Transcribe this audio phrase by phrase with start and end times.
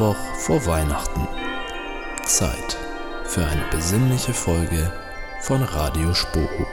[0.00, 1.28] Mittwoch vor Weihnachten.
[2.24, 2.78] Zeit
[3.24, 4.90] für eine besinnliche Folge
[5.42, 6.66] von Radio Spoho.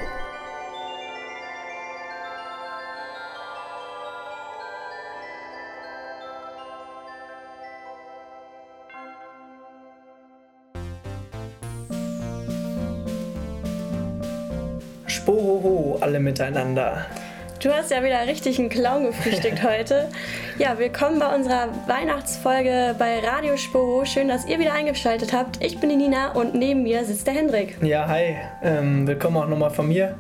[15.08, 17.06] Spohoho, alle miteinander.
[17.60, 20.10] Du hast ja wieder richtig einen Clown gefrühstückt heute.
[20.60, 24.06] Ja, willkommen bei unserer Weihnachtsfolge bei Radio Spoho.
[24.06, 25.64] Schön, dass ihr wieder eingeschaltet habt.
[25.64, 27.78] Ich bin die Nina und neben mir sitzt der Hendrik.
[27.82, 28.36] Ja, hi.
[28.62, 30.16] Ähm, willkommen auch nochmal von mir.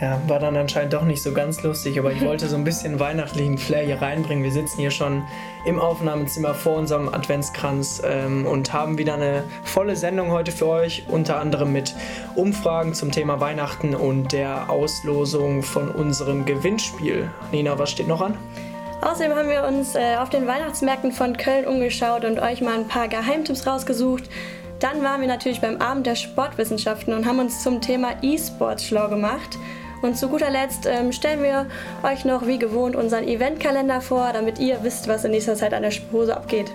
[0.00, 2.98] Ja, war dann anscheinend doch nicht so ganz lustig, aber ich wollte so ein bisschen
[2.98, 4.42] weihnachtlichen Flair hier reinbringen.
[4.42, 5.22] Wir sitzen hier schon
[5.64, 11.04] im Aufnahmezimmer vor unserem Adventskranz ähm, und haben wieder eine volle Sendung heute für euch,
[11.08, 11.94] unter anderem mit
[12.34, 17.30] Umfragen zum Thema Weihnachten und der Auslosung von unserem Gewinnspiel.
[17.52, 18.36] Nina, was steht noch an?
[19.00, 22.88] Außerdem haben wir uns äh, auf den Weihnachtsmärkten von Köln umgeschaut und euch mal ein
[22.88, 24.24] paar Geheimtipps rausgesucht.
[24.80, 29.08] Dann waren wir natürlich beim Abend der Sportwissenschaften und haben uns zum Thema E-Sports schlau
[29.08, 29.58] gemacht.
[30.02, 31.66] Und zu guter Letzt ähm, stellen wir
[32.02, 35.82] euch noch wie gewohnt unseren Eventkalender vor, damit ihr wisst, was in nächster Zeit an
[35.82, 36.72] der Spose abgeht.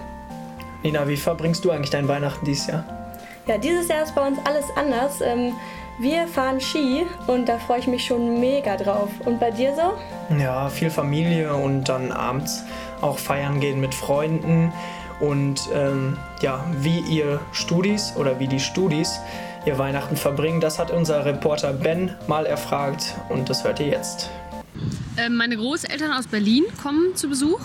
[0.83, 2.83] Nina, wie verbringst du eigentlich dein Weihnachten dieses Jahr?
[3.47, 5.21] Ja, dieses Jahr ist bei uns alles anders.
[5.21, 5.53] Ähm,
[5.99, 9.09] wir fahren Ski und da freue ich mich schon mega drauf.
[9.25, 10.37] Und bei dir so?
[10.37, 12.63] Ja, viel Familie und dann abends
[13.01, 14.71] auch feiern gehen mit Freunden.
[15.19, 19.19] Und ähm, ja, wie ihr Studis oder wie die Studis
[19.69, 20.59] ihr Weihnachten verbringen.
[20.61, 24.29] Das hat unser Reporter Ben mal erfragt und das hört ihr jetzt.
[25.17, 27.59] Ähm, meine Großeltern aus Berlin kommen zu Besuch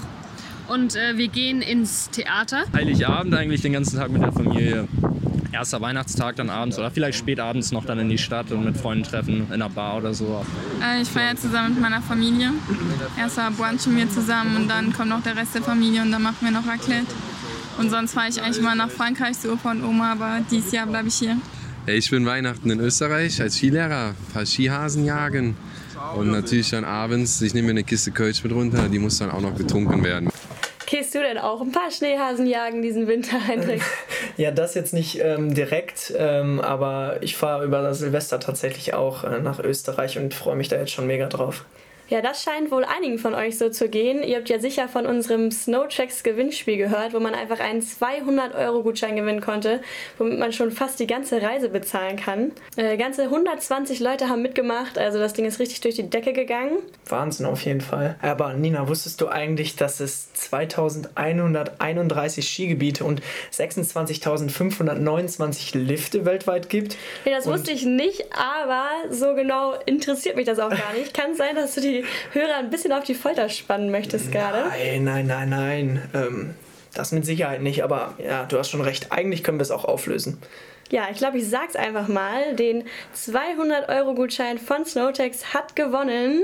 [0.68, 2.64] und äh, wir gehen ins Theater.
[2.74, 4.86] Heiligabend eigentlich den ganzen Tag mit der Familie.
[5.50, 8.76] Erster Weihnachtstag dann abends oder vielleicht spät abends noch dann in die Stadt und mit
[8.76, 10.44] Freunden treffen, in einer Bar oder so.
[10.82, 12.50] Äh, ich feiere zusammen mit meiner Familie.
[13.16, 16.38] Erster brunchen wir zusammen und dann kommt noch der Rest der Familie und dann machen
[16.40, 17.06] wir noch Raclette.
[17.78, 20.86] Und sonst fahre ich eigentlich mal nach Frankreich zu Opa und Oma, aber dieses Jahr
[20.86, 21.38] bleibe ich hier.
[21.86, 25.54] Ich bin Weihnachten in Österreich als Skilehrer, ein paar Skihasen jagen
[26.16, 29.30] und natürlich dann abends, ich nehme mir eine Kiste Kölsch mit runter, die muss dann
[29.30, 30.30] auch noch getrunken werden.
[30.86, 33.82] Gehst du denn auch ein paar Schneehasen jagen diesen Winter, Hendrik?
[34.38, 39.40] ja, das jetzt nicht ähm, direkt, ähm, aber ich fahre über Silvester tatsächlich auch äh,
[39.40, 41.66] nach Österreich und freue mich da jetzt schon mega drauf.
[42.10, 44.22] Ja, das scheint wohl einigen von euch so zu gehen.
[44.22, 49.40] Ihr habt ja sicher von unserem Snowchecks Gewinnspiel gehört, wo man einfach einen 200-Euro-Gutschein gewinnen
[49.40, 49.80] konnte,
[50.18, 52.52] womit man schon fast die ganze Reise bezahlen kann.
[52.76, 56.72] Äh, ganze 120 Leute haben mitgemacht, also das Ding ist richtig durch die Decke gegangen.
[57.08, 58.16] Wahnsinn auf jeden Fall.
[58.20, 63.22] Aber Nina, wusstest du eigentlich, dass es 2131 Skigebiete und
[63.52, 66.98] 26.529 Lifte weltweit gibt?
[67.24, 71.14] Nee, das und wusste ich nicht, aber so genau interessiert mich das auch gar nicht.
[71.14, 71.93] Kann sein, dass du die
[72.32, 74.68] Hörer ein bisschen auf die Folter spannen möchtest gerade.
[74.70, 76.02] Nein, nein, nein, nein.
[76.14, 76.54] Ähm,
[76.94, 79.12] das mit Sicherheit nicht, aber ja, du hast schon recht.
[79.12, 80.38] Eigentlich können wir es auch auflösen.
[80.90, 82.54] Ja, ich glaube, ich sag's einfach mal.
[82.56, 82.84] Den
[83.16, 86.42] 200-Euro-Gutschein von Snowtex hat gewonnen.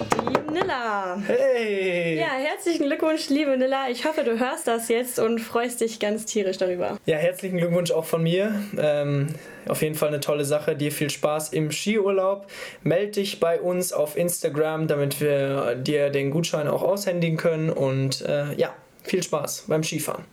[0.00, 1.16] Die Nilla.
[1.24, 2.18] Hey!
[2.18, 3.88] Ja, herzlichen Glückwunsch, liebe Nilla.
[3.88, 6.98] Ich hoffe, du hörst das jetzt und freust dich ganz tierisch darüber.
[7.06, 8.60] Ja, herzlichen Glückwunsch auch von mir.
[8.76, 9.28] Ähm,
[9.68, 10.74] auf jeden Fall eine tolle Sache.
[10.74, 12.48] Dir viel Spaß im Skiurlaub.
[12.82, 17.70] Meld dich bei uns auf Instagram, damit wir dir den Gutschein auch aushändigen können.
[17.70, 20.24] Und äh, ja, viel Spaß beim Skifahren.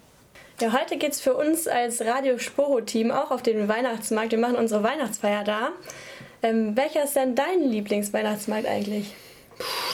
[0.59, 4.31] Ja, heute geht's für uns als Radio Sporo-Team auch auf den Weihnachtsmarkt.
[4.31, 5.69] Wir machen unsere Weihnachtsfeier da.
[6.41, 9.13] Ähm, welcher ist denn dein Lieblingsweihnachtsmarkt eigentlich?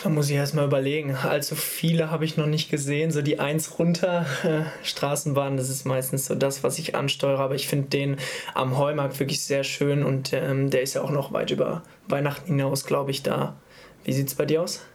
[0.03, 1.15] Da muss ich erstmal überlegen.
[1.15, 3.11] Allzu viele habe ich noch nicht gesehen.
[3.11, 7.39] So die eins runter äh, Straßenbahn, das ist meistens so das, was ich ansteuere.
[7.39, 8.17] Aber ich finde den
[8.53, 12.47] am Heumarkt wirklich sehr schön und ähm, der ist ja auch noch weit über Weihnachten
[12.47, 13.55] hinaus, glaube ich, da.
[14.03, 14.85] Wie sieht's bei dir aus?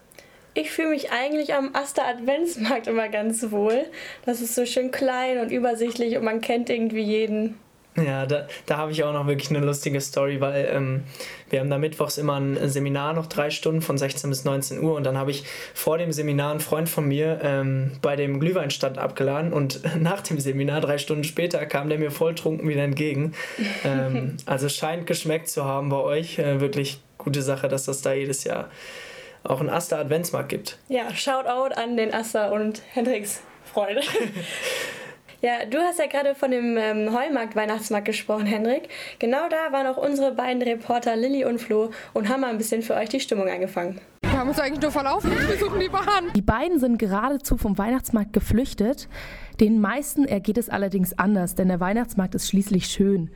[0.54, 3.86] Ich fühle mich eigentlich am Aster Adventsmarkt immer ganz wohl.
[4.26, 7.58] Das ist so schön klein und übersichtlich und man kennt irgendwie jeden.
[7.96, 11.02] Ja, da, da habe ich auch noch wirklich eine lustige Story, weil ähm,
[11.50, 14.94] wir haben da mittwochs immer ein Seminar, noch drei Stunden von 16 bis 19 Uhr
[14.94, 15.44] und dann habe ich
[15.74, 20.40] vor dem Seminar einen Freund von mir ähm, bei dem Glühweinstand abgeladen und nach dem
[20.40, 23.34] Seminar, drei Stunden später, kam der mir volltrunken wieder entgegen.
[23.84, 26.38] ähm, also scheint geschmeckt zu haben bei euch.
[26.38, 28.70] Äh, wirklich gute Sache, dass das da jedes Jahr
[29.44, 30.78] auch einen Aster Adventsmarkt gibt.
[30.88, 34.00] Ja, Shoutout an den Aster und Hendrix Freude.
[35.44, 38.88] Ja, du hast ja gerade von dem ähm, Heumarkt-Weihnachtsmarkt gesprochen, Hendrik.
[39.18, 42.80] Genau da waren auch unsere beiden Reporter Lilly und Flo und haben mal ein bisschen
[42.82, 44.00] für euch die Stimmung eingefangen.
[44.22, 45.32] Wir haben uns eigentlich nur verlaufen.
[45.32, 46.32] Wir suchen die Bahn.
[46.36, 49.08] Die beiden sind geradezu vom Weihnachtsmarkt geflüchtet.
[49.58, 53.28] Den meisten ergeht es allerdings anders, denn der Weihnachtsmarkt ist schließlich schön.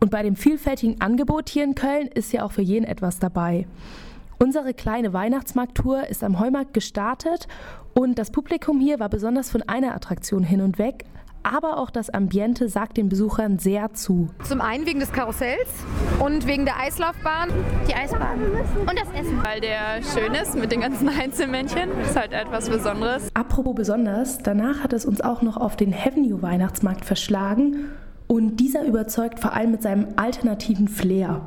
[0.00, 3.66] Und bei dem vielfältigen Angebot hier in Köln ist ja auch für jeden etwas dabei.
[4.38, 7.46] Unsere kleine Weihnachtsmarkttour ist am Heumarkt gestartet
[7.94, 11.04] Und das Publikum hier war besonders von einer Attraktion hin und weg,
[11.42, 14.28] aber auch das Ambiente sagt den Besuchern sehr zu.
[14.44, 15.68] Zum einen wegen des Karussells
[16.20, 17.50] und wegen der Eislaufbahn.
[17.88, 18.40] Die Eisbahn
[18.80, 19.42] und das Essen.
[19.42, 21.90] Weil der schön ist mit den ganzen Einzelmännchen.
[22.02, 23.28] Ist halt etwas Besonderes.
[23.34, 27.90] Apropos besonders, danach hat es uns auch noch auf den Avenue Weihnachtsmarkt verschlagen
[28.26, 31.42] und dieser überzeugt vor allem mit seinem alternativen Flair.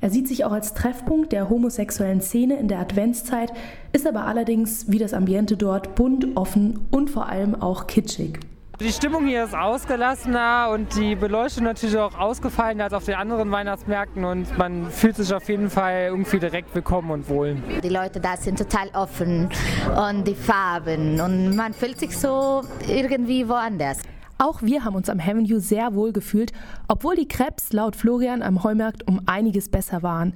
[0.00, 3.52] Er sieht sich auch als Treffpunkt der homosexuellen Szene in der Adventszeit,
[3.92, 8.38] ist aber allerdings wie das Ambiente dort bunt, offen und vor allem auch kitschig.
[8.80, 13.50] Die Stimmung hier ist ausgelassener und die Beleuchtung natürlich auch ausgefallener als auf den anderen
[13.50, 17.56] Weihnachtsmärkten und man fühlt sich auf jeden Fall irgendwie direkt willkommen und wohl.
[17.82, 19.48] Die Leute da sind total offen
[19.96, 23.98] und die Farben und man fühlt sich so irgendwie woanders.
[24.38, 26.52] Auch wir haben uns am Avenue sehr wohl gefühlt,
[26.86, 30.34] obwohl die Krebs laut Florian am Heumarkt um einiges besser waren.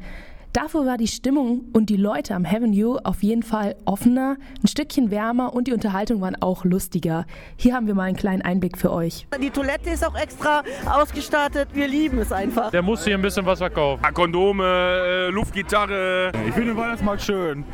[0.52, 5.10] Dafür war die Stimmung und die Leute am Avenue auf jeden Fall offener, ein Stückchen
[5.10, 7.24] wärmer und die Unterhaltung waren auch lustiger.
[7.56, 9.26] Hier haben wir mal einen kleinen Einblick für euch.
[9.40, 11.70] Die Toilette ist auch extra ausgestattet.
[11.72, 12.70] Wir lieben es einfach.
[12.70, 14.04] Der muss hier ein bisschen was verkaufen.
[14.12, 16.32] Kondome, äh, Luftgitarre.
[16.46, 17.64] Ich finde den Weihnachtsmarkt schön.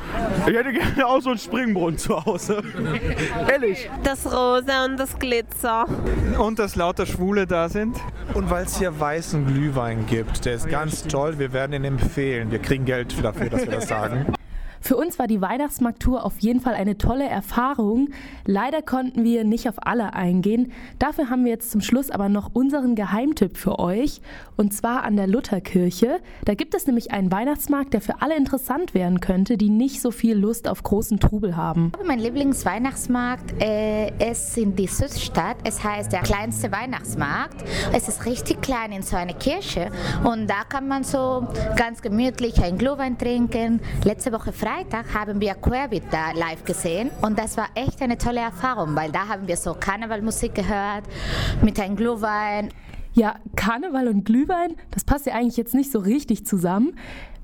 [0.47, 2.63] Ich hätte gerne auch so einen Springbrunnen zu Hause.
[3.51, 3.91] Ehrlich.
[4.05, 5.85] Das Rosa und das Glitzer.
[6.39, 7.97] Und dass lauter Schwule da sind.
[8.35, 10.45] Und weil es hier weißen Glühwein gibt.
[10.45, 11.41] Der ist ganz toll.
[11.41, 12.53] Wir werden ihn empfehlen.
[12.53, 14.38] Wir kriegen Geld dafür, dass wir das sagen.
[14.81, 18.11] Für uns war die Weihnachtsmarkttour auf jeden Fall eine tolle Erfahrung.
[18.47, 20.73] Leider konnten wir nicht auf alle eingehen.
[20.99, 24.21] Dafür haben wir jetzt zum Schluss aber noch unseren Geheimtipp für euch.
[24.57, 26.21] Und zwar an der Lutherkirche.
[26.45, 30.11] Da gibt es nämlich einen Weihnachtsmarkt, der für alle interessant werden könnte, die nicht so
[30.11, 31.93] viel Lust auf großen Trubel haben.
[32.07, 35.57] Mein Lieblingsweihnachtsmarkt äh, ist in die Südstadt.
[35.65, 37.65] Es heißt der kleinste Weihnachtsmarkt.
[37.93, 39.91] Es ist richtig klein in so einer Kirche.
[40.25, 41.47] Und da kann man so
[41.77, 43.81] ganz gemütlich ein Glühwein trinken.
[44.05, 48.19] Letzte Woche Freitag Freitag haben wir Querbit da live gesehen und das war echt eine
[48.19, 51.05] tolle Erfahrung, weil da haben wir so Karnevalmusik gehört
[51.63, 52.69] mit einem Glühwein.
[53.15, 56.95] Ja, Karneval und Glühwein, das passt ja eigentlich jetzt nicht so richtig zusammen.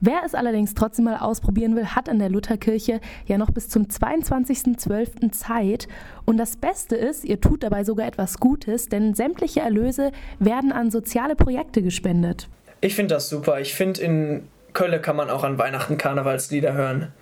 [0.03, 3.85] Wer es allerdings trotzdem mal ausprobieren will, hat an der Lutherkirche ja noch bis zum
[3.85, 5.33] 22.12.
[5.33, 5.89] Zeit.
[6.27, 10.91] Und das Beste ist, ihr tut dabei sogar etwas Gutes, denn sämtliche Erlöse werden an
[10.91, 12.51] soziale Projekte gespendet.
[12.83, 13.63] Ich finde das super.
[13.63, 14.43] Ich finde, in
[14.75, 17.13] Köln kann man auch an Weihnachten Karnevalslieder hören.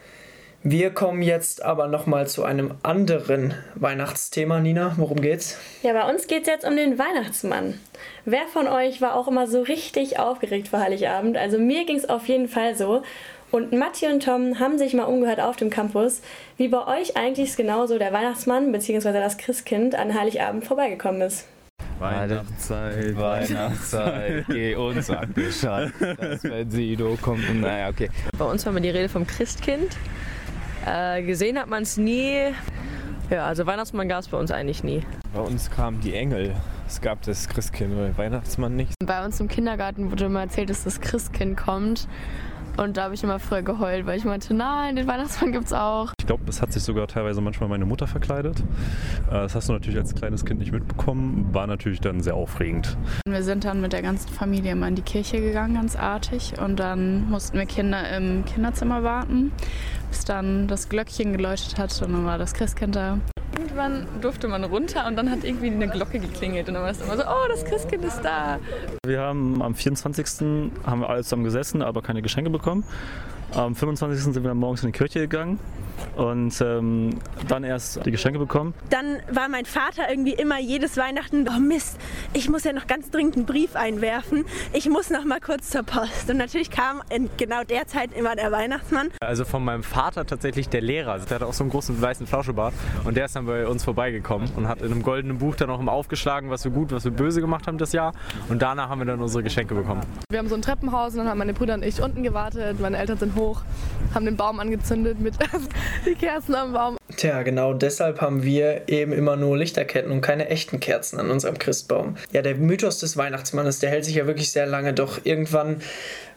[0.65, 4.61] Wir kommen jetzt aber nochmal zu einem anderen Weihnachtsthema.
[4.61, 5.59] Nina, worum geht's?
[5.83, 7.79] Ja, bei uns geht's jetzt um den Weihnachtsmann.
[8.25, 11.37] Wer von euch war auch immer so richtig aufgeregt vor Heiligabend?
[11.37, 13.03] Also mir ging's auf jeden Fall so.
[13.51, 16.23] Und Matti und Tom haben sich mal umgehört auf dem Campus,
[16.57, 19.13] wie bei euch eigentlich genauso der Weihnachtsmann bzw.
[19.13, 21.47] das Christkind an Heiligabend vorbeigekommen ist.
[22.03, 28.11] Weihnachtszeit, Weihnachtszeit, geh und sag Bescheid, dass wenn Sido kommt und naja, okay.
[28.37, 29.97] Bei uns war mal die Rede vom Christkind.
[30.85, 32.53] Äh, gesehen hat man es nie.
[33.31, 35.05] Ja, also Weihnachtsmann gab es bei uns eigentlich nie.
[35.33, 36.55] Bei uns kamen die Engel.
[36.89, 38.93] Es gab das Christkind, weil Weihnachtsmann nicht.
[39.07, 42.09] Bei uns im Kindergarten wurde immer erzählt, dass das Christkind kommt.
[42.77, 45.73] Und da habe ich immer früher geheult, weil ich meinte, nein, den Weihnachtsmann gibt es
[45.73, 46.13] auch.
[46.19, 48.61] Ich glaube, das hat sich sogar teilweise manchmal meine Mutter verkleidet.
[49.29, 51.49] Äh, das hast du natürlich als kleines Kind nicht mitbekommen.
[51.53, 52.97] War natürlich dann sehr aufregend.
[53.29, 56.55] Wir sind dann mit der ganzen Familie immer in die Kirche gegangen, ganz artig.
[56.59, 59.53] Und dann mussten wir Kinder im Kinderzimmer warten,
[60.09, 63.19] bis dann das Glöckchen geläutet hat und dann war das Christkind da.
[63.73, 67.01] Irgendwann durfte man runter und dann hat irgendwie eine Glocke geklingelt und dann war es
[67.01, 68.59] immer so, oh, das Christkind ist da.
[69.07, 70.27] Wir haben am 24.
[70.85, 72.85] haben wir alle zusammen gesessen, aber keine Geschenke bekommen.
[73.55, 74.25] Am 25.
[74.25, 75.59] sind wir dann morgens in die Kirche gegangen
[76.17, 77.19] und ähm,
[77.49, 78.75] dann erst die Geschenke bekommen.
[78.91, 81.99] Dann war mein Vater irgendwie immer jedes Weihnachten, oh Mist,
[82.33, 84.45] ich muss ja noch ganz dringend einen Brief einwerfen.
[84.73, 86.31] Ich muss noch mal kurz zur Post.
[86.31, 89.11] Und natürlich kam in genau der Zeit immer der Weihnachtsmann.
[89.21, 91.19] Also von meinem Vater tatsächlich der Lehrer.
[91.19, 94.51] Der hatte auch so einen großen weißen Flauschebart und der ist dann bei uns vorbeigekommen
[94.57, 97.13] und hat in einem goldenen Buch dann auch immer aufgeschlagen, was wir gut, was wir
[97.13, 98.13] böse gemacht haben das Jahr.
[98.49, 100.03] Und danach haben wir dann unsere Geschenke bekommen.
[100.31, 102.81] Wir haben so ein Treppenhaus und dann haben meine Brüder und ich unten gewartet.
[102.81, 103.42] Meine Eltern sind hoch,
[104.15, 105.35] haben den Baum angezündet mit
[106.07, 106.97] die Kerzen am Baum.
[107.17, 111.59] Tja, genau deshalb haben wir eben immer nur Lichterketten und keine echten Kerzen an unserem
[111.59, 112.17] Christbaum.
[112.33, 115.83] Ja, der Mythos des Weihnachtsmannes, der hält sich ja wirklich sehr lange, doch irgendwann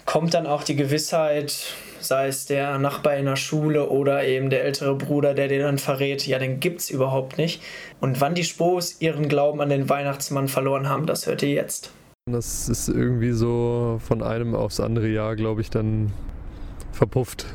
[0.05, 4.63] kommt dann auch die Gewissheit, sei es der Nachbar in der Schule oder eben der
[4.63, 7.62] ältere Bruder, der dir dann verrät, ja, den gibt's überhaupt nicht.
[8.00, 11.91] Und wann die Spos ihren Glauben an den Weihnachtsmann verloren haben, das hört ihr jetzt.
[12.29, 16.12] Das ist irgendwie so von einem aufs andere Jahr, glaube ich, dann
[16.95, 17.45] verpufft.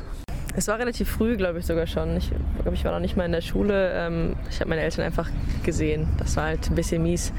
[0.53, 2.17] Es war relativ früh, glaube ich sogar schon.
[2.17, 2.29] Ich
[2.61, 3.91] glaube, ich war noch nicht mal in der Schule.
[3.93, 5.29] Ähm, ich habe meine Eltern einfach
[5.63, 6.09] gesehen.
[6.17, 7.31] Das war halt ein bisschen mies.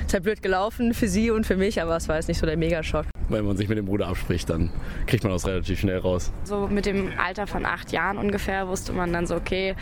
[0.00, 2.38] Es ist halt blöd gelaufen für sie und für mich, aber es war jetzt nicht
[2.38, 3.04] so der Megaschock.
[3.28, 4.70] Wenn man sich mit dem Bruder abspricht, dann
[5.06, 6.32] kriegt man das relativ schnell raus.
[6.44, 9.74] So mit dem Alter von acht Jahren ungefähr wusste man dann so, okay,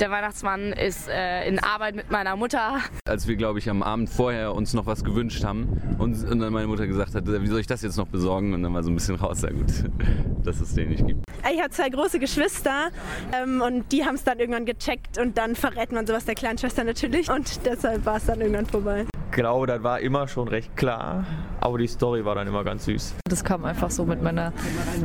[0.00, 2.80] Der Weihnachtsmann ist äh, in Arbeit mit meiner Mutter.
[3.08, 6.52] Als wir, glaube ich, am Abend vorher uns noch was gewünscht haben und, und, dann
[6.52, 8.52] meine Mutter gesagt hat, wie soll ich das jetzt noch besorgen?
[8.52, 9.72] Und dann war so ein bisschen raus, ja gut,
[10.44, 11.24] dass es den nicht gibt.
[11.50, 12.90] Ich habe zwei große Geschwister
[13.32, 16.58] ähm, und die haben es dann irgendwann gecheckt und dann verrät man sowas der kleinen
[16.58, 19.06] Schwester natürlich und deshalb war es dann irgendwann vorbei.
[19.30, 21.24] Ich glaube, das war immer schon recht klar,
[21.60, 23.14] aber die Story war dann immer ganz süß.
[23.24, 24.52] Das kam einfach so mit meiner,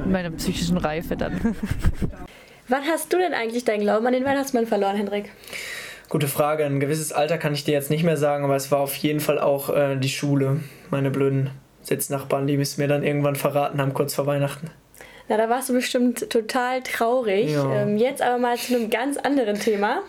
[0.05, 1.55] meiner psychischen Reife dann.
[2.68, 5.32] Wann hast du denn eigentlich deinen Glauben an den Weihnachtsmann verloren, Hendrik?
[6.10, 6.65] Gute Frage.
[6.65, 9.20] Ein gewisses Alter kann ich dir jetzt nicht mehr sagen, aber es war auf jeden
[9.20, 10.60] Fall auch äh, die Schule.
[10.89, 11.51] Meine blöden
[11.84, 14.70] Sitznachbarn, die es mir dann irgendwann verraten haben, kurz vor Weihnachten.
[15.30, 17.51] Na, da warst du bestimmt total traurig.
[17.51, 17.84] Ja.
[17.84, 20.01] Ähm, jetzt aber mal zu einem ganz anderen Thema.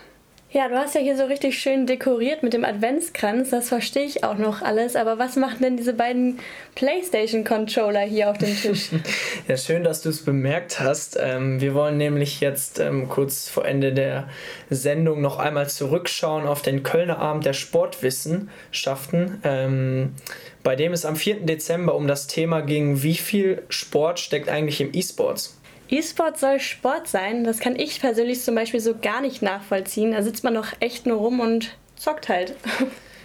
[0.54, 4.22] Ja, du hast ja hier so richtig schön dekoriert mit dem Adventskranz, das verstehe ich
[4.22, 6.40] auch noch alles, aber was machen denn diese beiden
[6.74, 8.90] PlayStation-Controller hier auf dem Tisch?
[9.48, 11.18] ja, schön, dass du es bemerkt hast.
[11.18, 14.28] Ähm, wir wollen nämlich jetzt ähm, kurz vor Ende der
[14.68, 20.14] Sendung noch einmal zurückschauen auf den Kölner Abend der Sportwissenschaften, ähm,
[20.62, 21.46] bei dem es am 4.
[21.46, 25.61] Dezember um das Thema ging, wie viel Sport steckt eigentlich im E-Sports?
[25.92, 27.44] E-Sport soll Sport sein.
[27.44, 30.12] Das kann ich persönlich zum Beispiel so gar nicht nachvollziehen.
[30.12, 32.54] Da sitzt man doch echt nur rum und zockt halt.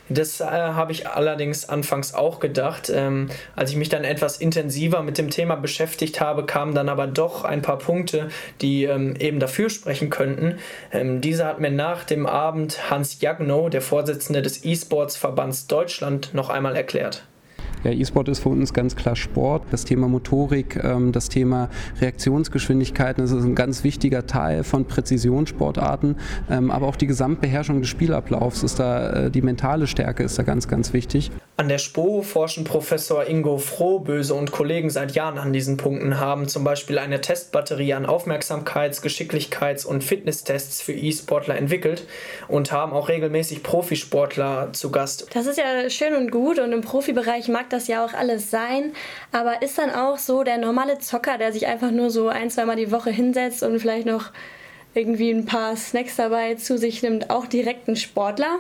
[0.10, 2.90] Das äh, habe ich allerdings anfangs auch gedacht.
[2.94, 7.08] Ähm, als ich mich dann etwas intensiver mit dem Thema beschäftigt habe, kamen dann aber
[7.08, 8.30] doch ein paar Punkte,
[8.62, 10.60] die ähm, eben dafür sprechen könnten.
[10.94, 16.50] Ähm, diese hat mir nach dem Abend Hans Jagno, der Vorsitzende des E-Sports-Verbands Deutschland, noch
[16.50, 17.24] einmal erklärt.
[17.88, 19.63] Ja, E-Sport ist für uns ganz klar Sport.
[19.72, 21.70] Das Thema Motorik, ähm, das Thema
[22.01, 26.17] Reaktionsgeschwindigkeiten, das ist ein ganz wichtiger Teil von Präzisionssportarten.
[26.50, 30.44] Ähm, aber auch die Gesamtbeherrschung des Spielablaufs ist da, äh, die mentale Stärke ist da
[30.44, 31.32] ganz, ganz wichtig.
[31.60, 36.48] An der SPO forschen Professor Ingo Frohböse und Kollegen seit Jahren an diesen Punkten, haben
[36.48, 42.04] zum Beispiel eine Testbatterie an Aufmerksamkeits-, Geschicklichkeits- und Fitnesstests für E-Sportler entwickelt
[42.48, 45.30] und haben auch regelmäßig Profisportler zu Gast.
[45.34, 48.94] Das ist ja schön und gut und im Profibereich mag das ja auch alles sein,
[49.32, 52.76] aber ist dann auch so der normale Zocker, der sich einfach nur so ein, zweimal
[52.76, 54.32] die Woche hinsetzt und vielleicht noch
[54.94, 58.60] irgendwie ein paar Snacks dabei zu sich nimmt, auch direkt ein Sportler?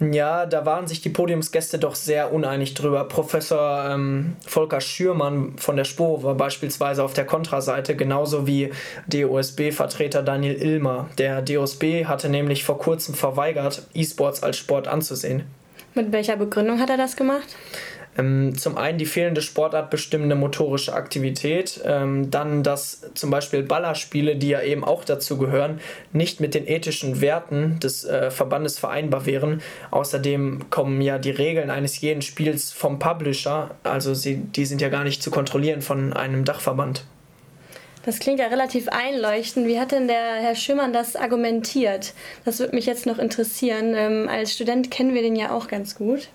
[0.00, 3.04] Ja, da waren sich die Podiumsgäste doch sehr uneinig drüber.
[3.04, 8.72] Professor ähm, Volker Schürmann von der SPO war beispielsweise auf der Kontraseite, genauso wie
[9.06, 11.08] DOSB-Vertreter Daniel Ilmer.
[11.18, 15.44] Der DOSB hatte nämlich vor kurzem verweigert, E-Sports als Sport anzusehen.
[15.94, 17.56] Mit welcher Begründung hat er das gemacht?
[18.16, 24.48] Ähm, zum einen die fehlende sportartbestimmende motorische Aktivität, ähm, dann dass zum Beispiel Ballerspiele, die
[24.48, 25.80] ja eben auch dazu gehören,
[26.12, 29.62] nicht mit den ethischen Werten des äh, Verbandes vereinbar wären.
[29.90, 34.88] Außerdem kommen ja die Regeln eines jeden Spiels vom Publisher, also sie, die sind ja
[34.88, 37.04] gar nicht zu kontrollieren von einem Dachverband.
[38.04, 39.66] Das klingt ja relativ einleuchtend.
[39.66, 42.12] Wie hat denn der Herr Schimmern das argumentiert?
[42.44, 43.94] Das würde mich jetzt noch interessieren.
[43.96, 46.28] Ähm, als Student kennen wir den ja auch ganz gut.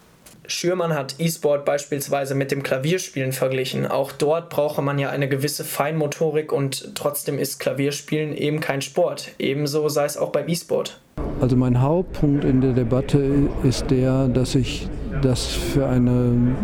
[0.50, 3.86] Schürmann hat E-Sport beispielsweise mit dem Klavierspielen verglichen.
[3.86, 9.32] Auch dort brauche man ja eine gewisse Feinmotorik und trotzdem ist Klavierspielen eben kein Sport.
[9.40, 11.00] Ebenso sei es auch beim E-Sport.
[11.42, 14.90] Also mein Hauptpunkt in der Debatte ist der, dass ich
[15.22, 16.56] das für eine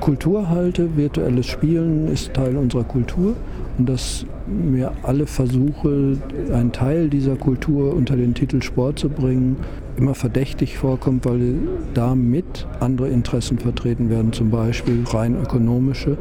[0.00, 0.96] Kultur halte.
[0.96, 3.34] Virtuelles Spielen ist Teil unserer Kultur
[3.78, 6.18] und dass mir alle Versuche,
[6.52, 9.56] einen Teil dieser Kultur unter den Titel Sport zu bringen,
[9.96, 11.54] immer verdächtig vorkommt, weil
[11.94, 16.18] damit andere Interessen vertreten werden, zum Beispiel rein ökonomische.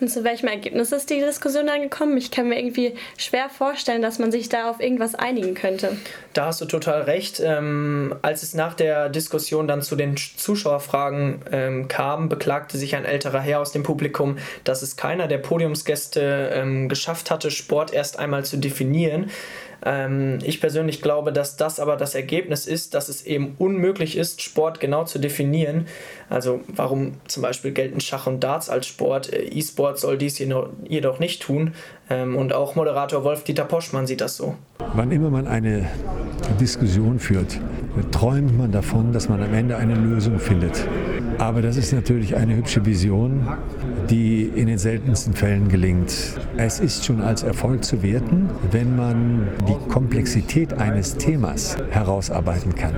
[0.00, 2.16] Und zu welchem Ergebnis ist die Diskussion dann gekommen?
[2.16, 5.96] Ich kann mir irgendwie schwer vorstellen, dass man sich da auf irgendwas einigen könnte.
[6.32, 7.40] Da hast du total recht.
[7.44, 13.04] Ähm, als es nach der Diskussion dann zu den Zuschauerfragen ähm, kam, beklagte sich ein
[13.04, 18.18] älterer Herr aus dem Publikum, dass es keiner der Podiumsgäste ähm, geschafft hatte, Sport erst
[18.18, 19.30] einmal zu definieren.
[19.84, 24.42] Ähm, ich persönlich glaube, dass das aber das Ergebnis ist, dass es eben unmöglich ist,
[24.42, 25.86] Sport genau zu definieren.
[26.30, 31.18] Also warum zum Beispiel gelten Schach und Darts als Sport, äh, E-Sport soll dies jedoch
[31.18, 31.74] nicht tun.
[32.10, 34.56] Ähm, und auch Moderator Wolf-Dieter Poschmann sieht das so.
[34.94, 35.88] Wann immer man eine
[36.60, 37.60] Diskussion führt,
[38.10, 40.86] träumt man davon, dass man am Ende eine Lösung findet.
[41.38, 43.48] Aber das ist natürlich eine hübsche Vision,
[44.10, 46.12] die in den seltensten Fällen gelingt.
[46.56, 52.94] Es ist schon als Erfolg zu werten, wenn man die Komplexität eines Themas herausarbeiten kann.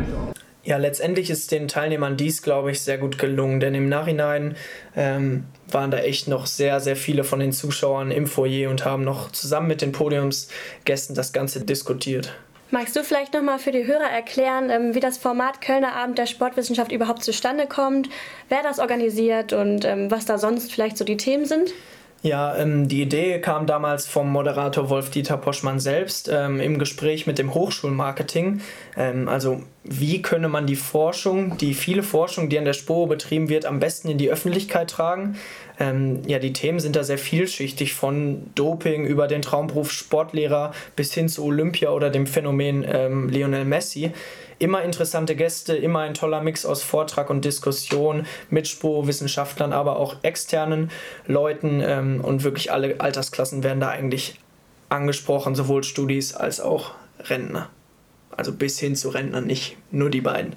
[0.67, 4.57] Ja, letztendlich ist den Teilnehmern dies, glaube ich, sehr gut gelungen, denn im Nachhinein
[4.97, 9.05] ähm, waren da echt noch sehr, sehr viele von den Zuschauern im Foyer und haben
[9.05, 12.35] noch zusammen mit den Podiumsgästen das Ganze diskutiert.
[12.71, 16.27] Magst du vielleicht nochmal für die Hörer erklären, ähm, wie das Format Kölner Abend der
[16.27, 18.09] Sportwissenschaft überhaupt zustande kommt,
[18.49, 21.73] wer das organisiert und ähm, was da sonst vielleicht so die Themen sind?
[22.23, 27.55] Ja, ähm, die Idee kam damals vom Moderator Wolf-Dieter Poschmann selbst im Gespräch mit dem
[27.55, 28.63] Hochschulmarketing.
[29.27, 33.67] Also wie könne man die Forschung, die viele Forschung, die an der Sporo betrieben wird,
[33.67, 35.37] am besten in die Öffentlichkeit tragen?
[35.79, 41.13] Ähm, ja, die Themen sind da sehr vielschichtig, von Doping über den Traumberuf Sportlehrer bis
[41.13, 44.13] hin zu Olympia oder dem Phänomen ähm, Lionel Messi
[44.59, 50.17] immer interessante Gäste, immer ein toller Mix aus Vortrag und Diskussion mit Spurwissenschaftlern, aber auch
[50.23, 50.91] externen
[51.27, 54.39] Leuten ähm, und wirklich alle Altersklassen werden da eigentlich
[54.89, 57.69] angesprochen, sowohl Studis als auch Rentner.
[58.31, 60.57] Also bis hin zu Rentnern, nicht nur die beiden.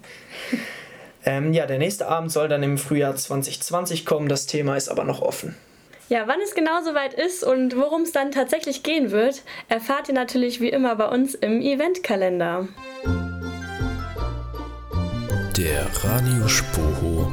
[1.26, 5.04] ähm, ja, der nächste Abend soll dann im Frühjahr 2020 kommen, das Thema ist aber
[5.04, 5.56] noch offen.
[6.10, 10.16] Ja, wann es genau soweit ist und worum es dann tatsächlich gehen wird, erfahrt ihr
[10.16, 12.68] natürlich wie immer bei uns im Eventkalender.
[15.56, 17.32] Der Radio Spoho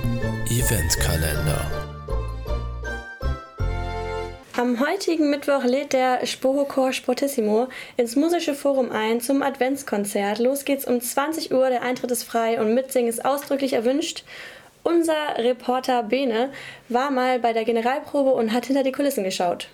[0.51, 1.86] Eventkalender.
[4.59, 10.39] Am heutigen Mittwoch lädt der Spoho Chor Sportissimo ins Musische Forum ein zum Adventskonzert.
[10.39, 14.25] Los geht's um 20 Uhr, der Eintritt ist frei und Mitsingen ist ausdrücklich erwünscht.
[14.83, 16.51] Unser Reporter Bene
[16.89, 19.69] war mal bei der Generalprobe und hat hinter die Kulissen geschaut.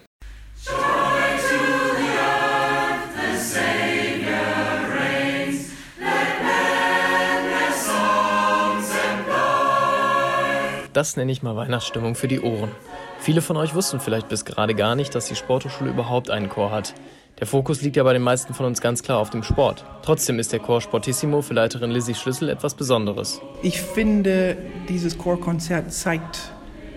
[10.93, 12.71] Das nenne ich mal Weihnachtsstimmung für die Ohren.
[13.19, 16.71] Viele von euch wussten vielleicht bis gerade gar nicht, dass die Sporthochschule überhaupt einen Chor
[16.71, 16.95] hat.
[17.41, 19.87] Der Fokus liegt ja bei den meisten von uns ganz klar auf dem Sport.
[20.03, 23.41] Trotzdem ist der Chor Sportissimo für Leiterin Lizzie Schlüssel etwas Besonderes.
[23.63, 24.59] Ich finde,
[24.89, 26.53] dieses Chorkonzert zeigt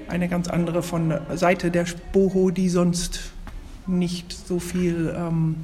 [0.09, 3.31] eine ganz andere von Seite der Spoho, die sonst
[3.87, 5.55] nicht so viel ähm,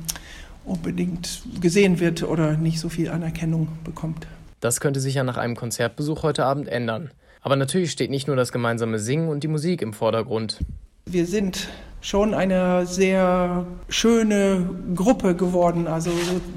[0.64, 4.26] unbedingt gesehen wird oder nicht so viel Anerkennung bekommt.
[4.62, 7.12] Das könnte sich ja nach einem Konzertbesuch heute Abend ändern.
[7.42, 10.60] Aber natürlich steht nicht nur das gemeinsame Singen und die Musik im Vordergrund.
[11.06, 11.70] Wir sind
[12.02, 15.88] schon eine sehr schöne Gruppe geworden.
[15.88, 16.12] Also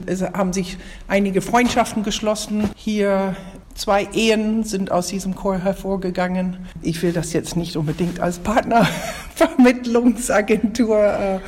[0.07, 0.77] es haben sich
[1.09, 2.71] einige Freundschaften geschlossen.
[2.77, 3.37] Hier
[3.75, 6.59] zwei Ehen sind aus diesem Chor hervorgegangen.
[6.83, 11.41] Ich will das jetzt nicht unbedingt als Partnervermittlungsagentur äh,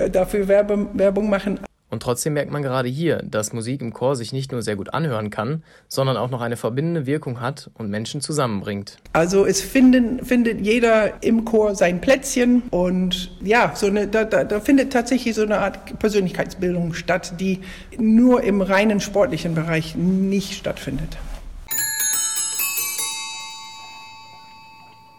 [0.00, 1.60] äh, dafür Werbung machen.
[1.92, 4.94] Und trotzdem merkt man gerade hier, dass Musik im Chor sich nicht nur sehr gut
[4.94, 8.96] anhören kann, sondern auch noch eine verbindende Wirkung hat und Menschen zusammenbringt.
[9.12, 14.44] Also es finden, findet jeder im Chor sein Plätzchen und ja, so eine, da, da,
[14.44, 17.60] da findet tatsächlich so eine Art Persönlichkeitsbildung statt, die
[17.98, 21.18] nur im reinen sportlichen Bereich nicht stattfindet.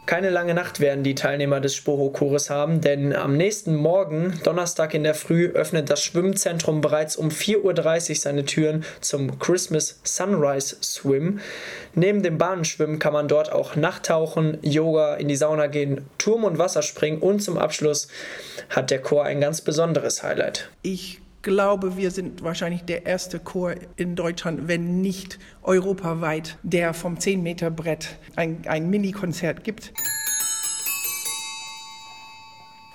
[0.06, 5.04] Keine lange Nacht werden die Teilnehmer des Sporo-Chores haben, denn am nächsten Morgen, Donnerstag in
[5.04, 11.40] der Früh, öffnet das Schwimmzentrum bereits um 4.30 Uhr seine Türen zum Christmas Sunrise Swim.
[11.96, 16.58] Neben dem Bahnenschwimmen kann man dort auch Nachttauchen, Yoga, in die Sauna gehen, Turm- und
[16.58, 18.10] Wasserspringen und zum Abschluss
[18.70, 20.70] hat der Chor ein ganz besonderes Highlight.
[20.82, 27.16] Ich glaube, wir sind wahrscheinlich der erste Chor in Deutschland, wenn nicht europaweit, der vom
[27.16, 29.94] 10-Meter-Brett ein, ein Mini-Konzert gibt.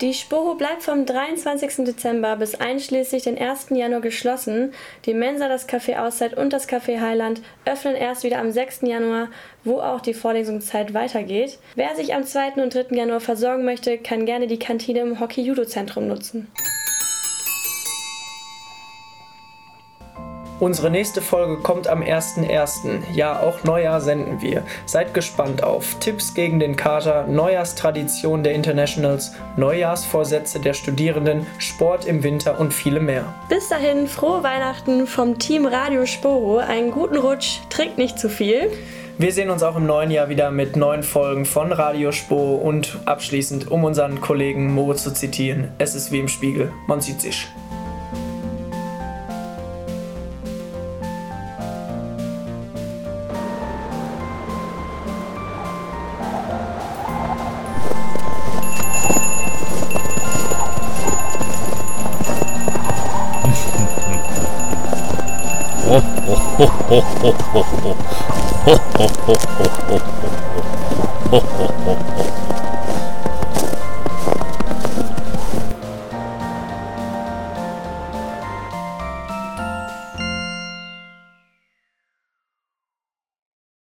[0.00, 1.84] Die Sporo bleibt vom 23.
[1.84, 3.70] Dezember bis einschließlich den 1.
[3.70, 4.72] Januar geschlossen.
[5.06, 8.82] Die Mensa, das Café Auszeit und das Café Highland öffnen erst wieder am 6.
[8.82, 9.28] Januar,
[9.64, 11.58] wo auch die Vorlesungszeit weitergeht.
[11.74, 12.62] Wer sich am 2.
[12.62, 12.94] und 3.
[12.94, 16.46] Januar versorgen möchte, kann gerne die Kantine im Hockey-Judo-Zentrum nutzen.
[20.60, 23.12] Unsere nächste Folge kommt am 1.1.
[23.12, 24.64] Ja, auch Neujahr senden wir.
[24.86, 32.24] Seid gespannt auf Tipps gegen den Kater, Neujahrstradition der Internationals, Neujahrsvorsätze der Studierenden, Sport im
[32.24, 33.34] Winter und viele mehr.
[33.48, 38.68] Bis dahin, frohe Weihnachten vom Team Radio Sporo, einen guten Rutsch, trinkt nicht zu viel.
[39.16, 42.98] Wir sehen uns auch im neuen Jahr wieder mit neuen Folgen von Radio Spo und
[43.04, 47.46] abschließend, um unseren Kollegen Mo zu zitieren, es ist wie im Spiegel, man sieht sich.
[66.88, 69.98] ほほほほほほほほほほほ
[71.28, 72.47] ほほほほ